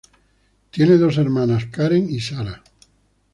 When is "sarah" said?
2.21-2.63